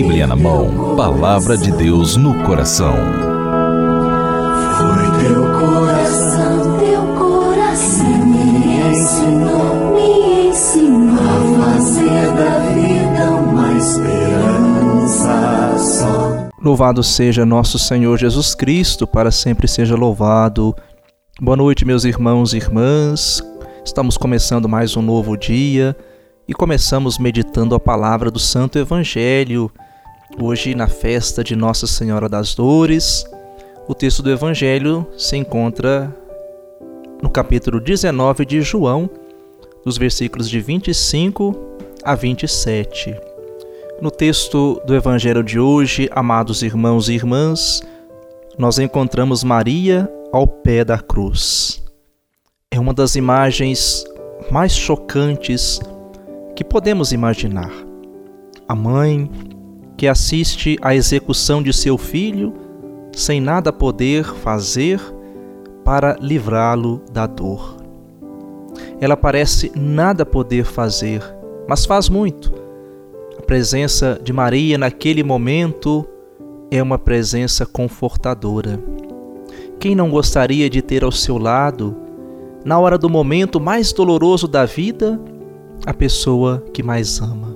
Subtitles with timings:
[0.00, 2.94] Bíblia na mão, palavra de Deus no coração.
[4.78, 15.36] Foi teu coração, teu coração me ensinou, me ensinou a fazer da vida uma esperança
[15.76, 16.48] só.
[16.62, 20.76] Louvado seja nosso Senhor Jesus Cristo, para sempre seja louvado.
[21.40, 23.42] Boa noite, meus irmãos e irmãs.
[23.84, 25.96] Estamos começando mais um novo dia
[26.46, 29.68] e começamos meditando a palavra do Santo Evangelho.
[30.36, 33.24] Hoje, na festa de Nossa Senhora das Dores,
[33.88, 36.14] o texto do Evangelho se encontra
[37.22, 39.08] no capítulo 19 de João,
[39.84, 41.56] dos versículos de 25
[42.04, 43.16] a 27.
[44.02, 47.82] No texto do Evangelho de hoje, amados irmãos e irmãs,
[48.58, 51.82] nós encontramos Maria ao pé da cruz.
[52.70, 54.04] É uma das imagens
[54.50, 55.80] mais chocantes
[56.54, 57.72] que podemos imaginar.
[58.68, 59.28] A mãe
[59.98, 62.54] que assiste à execução de seu filho
[63.12, 65.00] sem nada poder fazer
[65.84, 67.76] para livrá-lo da dor.
[69.00, 71.20] Ela parece nada poder fazer,
[71.68, 72.54] mas faz muito.
[73.36, 76.06] A presença de Maria naquele momento
[76.70, 78.80] é uma presença confortadora.
[79.80, 81.96] Quem não gostaria de ter ao seu lado,
[82.64, 85.20] na hora do momento mais doloroso da vida,
[85.84, 87.47] a pessoa que mais ama.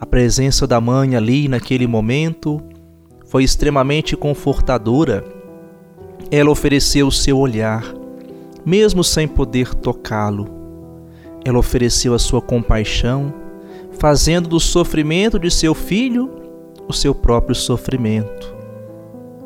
[0.00, 2.58] A presença da mãe ali naquele momento
[3.26, 5.22] foi extremamente confortadora.
[6.30, 7.84] Ela ofereceu o seu olhar,
[8.64, 10.48] mesmo sem poder tocá-lo.
[11.44, 13.30] Ela ofereceu a sua compaixão,
[13.98, 16.30] fazendo do sofrimento de seu filho
[16.88, 18.56] o seu próprio sofrimento.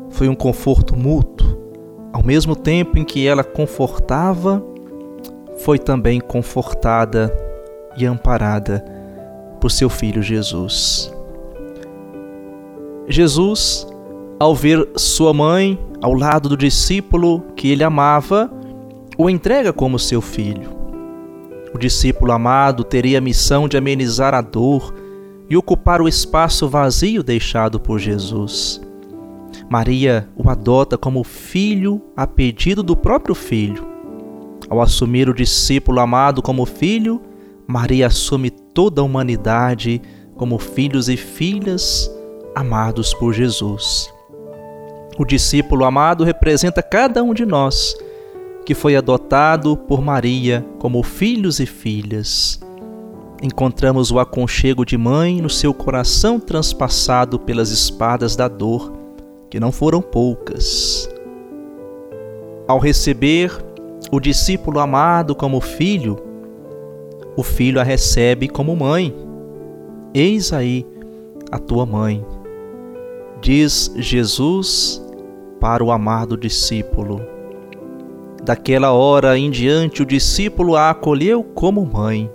[0.09, 1.65] Foi um conforto mútuo.
[2.13, 4.63] Ao mesmo tempo em que ela confortava,
[5.57, 7.29] foi também confortada
[7.97, 8.95] e amparada
[9.65, 11.11] por seu filho Jesus.
[13.07, 13.87] Jesus,
[14.39, 18.47] ao ver sua mãe ao lado do discípulo que ele amava,
[19.17, 20.69] o entrega como seu filho.
[21.73, 24.93] O discípulo amado teria a missão de amenizar a dor
[25.49, 28.79] e ocupar o espaço vazio deixado por Jesus.
[29.67, 33.83] Maria o adota como filho a pedido do próprio filho.
[34.69, 37.19] Ao assumir o discípulo amado como filho,
[37.67, 40.01] Maria assume toda a humanidade
[40.35, 42.11] como filhos e filhas
[42.55, 44.13] amados por Jesus.
[45.17, 47.95] O discípulo amado representa cada um de nós,
[48.65, 52.59] que foi adotado por Maria como filhos e filhas.
[53.41, 58.93] Encontramos o aconchego de mãe no seu coração transpassado pelas espadas da dor,
[59.49, 61.09] que não foram poucas.
[62.67, 63.51] Ao receber
[64.11, 66.17] o discípulo amado como filho,
[67.35, 69.13] o filho a recebe como mãe.
[70.13, 70.85] Eis aí
[71.51, 72.25] a tua mãe.
[73.41, 75.01] Diz Jesus
[75.59, 77.21] para o amado discípulo.
[78.43, 82.29] Daquela hora em diante, o discípulo a acolheu como mãe.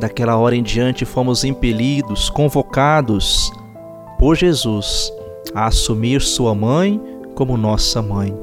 [0.00, 3.52] Daquela hora em diante, fomos impelidos, convocados
[4.18, 5.12] por Jesus
[5.54, 7.00] a assumir sua mãe
[7.34, 8.34] como nossa mãe.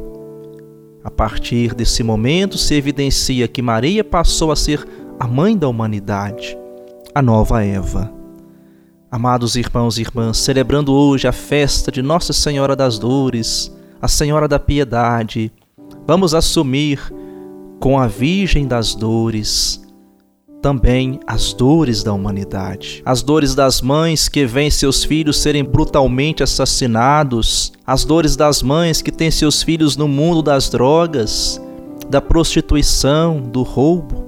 [1.03, 4.85] A partir desse momento, se evidencia que Maria passou a ser
[5.19, 6.57] a mãe da humanidade,
[7.13, 8.13] a nova Eva.
[9.09, 14.47] Amados irmãos e irmãs, celebrando hoje a festa de Nossa Senhora das Dores, a Senhora
[14.47, 15.51] da Piedade,
[16.05, 17.11] vamos assumir
[17.79, 19.83] com a Virgem das Dores
[20.61, 26.43] também as dores da humanidade, as dores das mães que veem seus filhos serem brutalmente
[26.43, 31.61] assassinados, as dores das mães que têm seus filhos no mundo das drogas,
[32.09, 34.26] da prostituição, do roubo,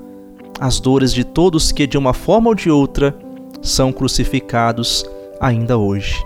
[0.59, 3.15] as dores de todos que, de uma forma ou de outra,
[3.61, 5.05] são crucificados
[5.39, 6.21] ainda hoje.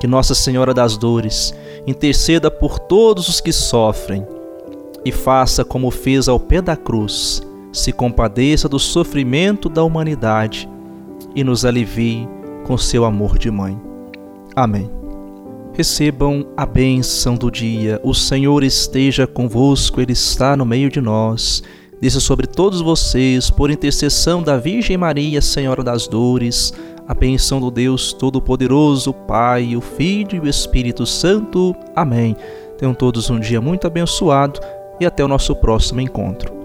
[0.00, 1.54] Que Nossa Senhora das Dores
[1.86, 4.26] interceda por todos os que sofrem
[5.04, 7.42] e faça como fez ao pé da cruz,
[7.72, 10.68] se compadeça do sofrimento da humanidade
[11.34, 12.26] e nos alivie
[12.64, 13.78] com seu amor de mãe.
[14.56, 14.90] Amém.
[15.74, 18.00] Recebam a bênção do dia.
[18.02, 21.62] O Senhor esteja convosco, Ele está no meio de nós
[22.04, 26.70] desça sobre todos vocês, por intercessão da Virgem Maria, Senhora das Dores,
[27.08, 31.74] a benção do Deus Todo-Poderoso, Pai, o Filho e o Espírito Santo.
[31.96, 32.36] Amém.
[32.76, 34.60] Tenham todos um dia muito abençoado
[35.00, 36.63] e até o nosso próximo encontro.